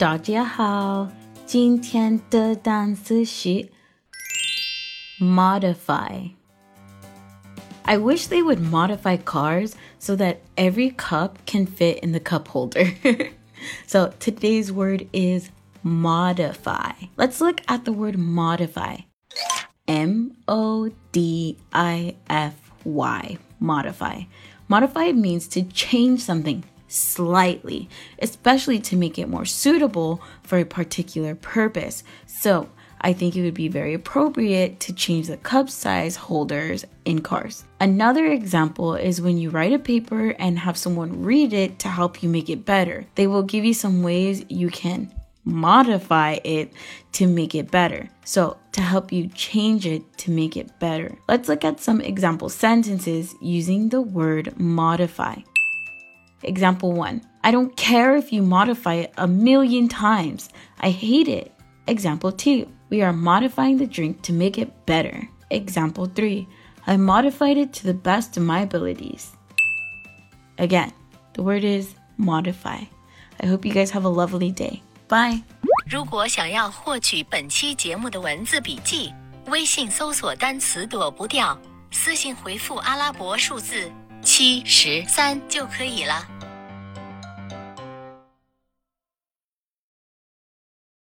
[0.00, 1.08] 大家好，
[1.46, 3.70] 今天的单词是
[5.18, 6.30] modify.
[7.84, 12.48] I wish they would modify cars so that every cup can fit in the cup
[12.48, 12.94] holder.
[13.86, 15.50] so today's word is
[15.82, 16.92] modify.
[17.16, 19.04] Let's look at the word modify.
[19.86, 22.54] M O D I F
[22.84, 23.38] Y.
[23.60, 24.22] Modify.
[24.68, 27.89] Modify means to change something slightly,
[28.19, 32.03] especially to make it more suitable for a particular purpose.
[32.25, 32.69] So,
[33.03, 37.63] I think it would be very appropriate to change the cup size holders in cars.
[37.79, 42.21] Another example is when you write a paper and have someone read it to help
[42.21, 43.07] you make it better.
[43.15, 45.11] They will give you some ways you can
[45.43, 46.71] modify it
[47.13, 48.07] to make it better.
[48.23, 51.17] So, to help you change it to make it better.
[51.27, 55.37] Let's look at some example sentences using the word modify.
[56.42, 60.48] Example 1 I don't care if you modify it a million times.
[60.80, 61.52] I hate it.
[61.86, 65.28] Example 2 We are modifying the drink to make it better.
[65.50, 66.46] Example 3
[66.86, 69.32] I modified it to the best of my abilities.
[70.58, 70.92] Again,
[71.34, 72.84] the word is modify.
[73.40, 74.82] I hope you guys have a lovely day.
[75.08, 75.42] Bye.
[75.88, 79.12] 如果想要获取本期节目的文字笔记，
[79.46, 81.56] 微信搜索单词躲不掉，
[81.90, 83.90] 私信回复阿拉伯数字
[84.33, 86.25] 七十三就可以了。